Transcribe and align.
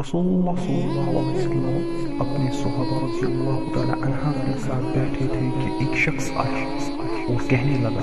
رسول 0.00 0.26
اللہ 0.26 0.64
صلی 0.64 0.82
اللہ 0.82 1.10
علیہ 1.10 1.38
وسلم 1.38 2.22
اپنے 2.22 2.50
صحابہ 2.52 3.04
رضی 3.04 3.32
اللہ 3.32 3.74
تعالی 3.74 3.92
عنہ 3.92 4.32
کے 4.32 4.58
ساتھ 4.60 4.98
بیٹھے 4.98 5.26
تھے 5.26 5.50
کہ 5.64 5.84
ایک 5.84 5.98
شخص 5.98 6.30
آیا 6.36 6.78
اور 7.28 7.50
کہنے 7.50 7.78
لگا 7.78 8.00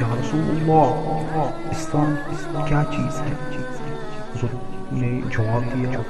یا 0.00 0.14
رسول 0.14 0.40
اللہ 0.40 1.50
اسلام 1.70 2.14
کیا 2.68 2.82
چیز 2.90 3.20
ہے؟ 3.20 3.34
نے 4.92 5.20
جواب 5.30 5.62
دیا۔ 5.76 6.00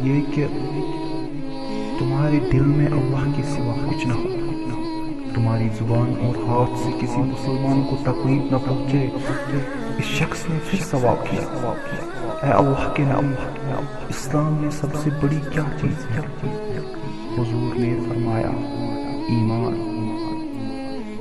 یہ 0.00 0.22
کہ 0.34 0.46
تمہارے 1.98 2.38
دل 2.52 2.60
میں 2.60 2.86
اللہ 2.86 3.36
کے 3.36 3.42
سوا 3.42 3.74
کچھ 3.90 4.06
نہ 4.06 4.14
ہو، 4.14 4.26
تمہاری 5.34 5.68
زبان 5.78 6.14
اور 6.22 6.36
ہاتھ 6.48 6.78
سے 6.78 6.90
کسی 7.00 7.20
مسلمان 7.20 7.82
کو 7.90 7.96
تکلیف 8.02 8.52
نہ 8.52 8.56
پہنچے۔ 8.68 9.08
اس 9.98 10.04
شخص 10.04 10.50
نے 10.50 10.58
پھر 10.70 10.78
سوال 10.90 11.26
کیا۔ 11.30 11.72
اے 12.42 12.50
اللہ 12.50 12.94
کے 12.94 13.02
نام 13.02 13.34
اسلام 14.08 14.54
میں 14.54 14.70
سب 14.70 14.94
سے 14.94 15.10
بڑی 15.22 15.40
کیا 15.52 15.62
چیز 15.80 16.10
ہے؟ 16.10 16.20
حضور 17.38 17.78
نے 17.78 17.98
فرمایا، 18.08 18.46
ایمان۔ 19.28 19.74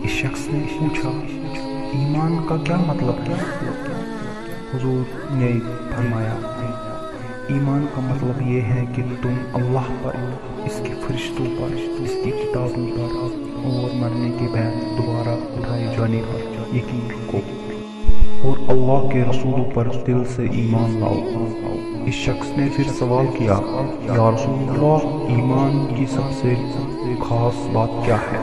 اس 0.04 0.10
شخص 0.10 0.48
نے 0.48 0.60
پوچھا، 0.80 1.10
ایمان 1.94 2.48
کا 2.50 2.58
کیا 2.58 2.76
مطلب 2.76 3.30
ہے؟ 3.30 3.34
حضور 4.74 5.04
نے 5.32 5.52
فرمایا، 5.96 6.36
ایمان 7.48 7.86
کا 7.96 8.02
مطلب 8.02 8.42
یہ 8.42 8.62
ہے 8.62 8.86
کہ 8.96 9.04
تم 9.22 9.36
اللہ 9.54 9.94
پر، 10.02 10.12
اس 10.66 10.82
کے 10.84 10.94
فرشتوں 11.08 11.46
پر، 11.60 11.76
اس 12.00 12.12
کی 12.24 12.32
کتابوں 12.32 12.88
پر 12.96 13.16
اور 13.64 13.96
مرنے 13.96 14.32
کے 14.40 14.48
بعد 14.54 14.98
دوبارہ 14.98 15.30
اٹھائے 15.30 15.96
جانے 15.98 16.22
پر 16.34 16.40
یقین 16.76 17.08
رکھو۔ 17.12 17.40
اور 18.48 18.58
اللہ 18.68 19.10
کے 19.10 19.24
رسولوں 19.30 19.66
پر 19.74 19.88
دل 20.08 20.24
سے 20.36 20.48
ایمان 20.52 21.00
لاؤ۔ 21.00 21.16
اس 22.06 22.14
شخص 22.14 22.58
نے 22.58 22.68
پھر 22.76 22.84
سوال 23.00 23.26
کیا، 23.38 23.60
یا 24.04 24.32
رسول 24.36 24.70
اللہ، 24.70 25.08
ایمان 25.30 25.96
کی 25.96 26.06
سب 26.06 26.22
سے 26.42 26.54
خاص 27.30 27.68
بات 27.74 27.90
کیا 28.06 28.16
ہے؟ 28.16 28.40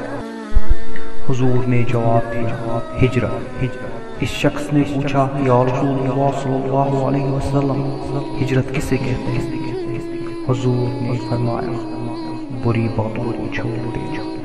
حضور 1.30 1.68
نے 1.68 1.82
جواب 1.88 2.34
دیا، 2.34 2.78
ہجرت 3.02 3.62
ہجرت 3.62 4.22
اس 4.22 4.28
شخص 4.28 4.72
نے 4.72 4.82
پوچھا، 4.94 5.28
یا 5.40 5.62
رسول 5.64 5.88
اللہ 5.88 6.40
صلی 6.42 6.54
اللہ 6.54 7.04
علیہ 7.06 7.24
وسلم، 7.24 7.82
ہجرت 8.42 8.74
کسے 8.74 8.96
کہتے 8.96 9.32
ہیں؟ 9.32 9.64
حضور 10.48 11.02
نے 11.02 11.18
فرمایا، 11.30 11.72
بری 12.64 12.88
باتوں 12.96 13.24
کو 13.24 13.54
چھوڑ 13.54 13.90
دے 13.94 14.16
جاؤ۔ 14.16 14.43